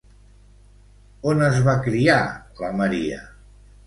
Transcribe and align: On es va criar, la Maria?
On 1.31 1.43
es 1.47 1.57
va 1.67 1.75
criar, 1.87 2.17
la 2.63 2.73
Maria? 2.81 3.19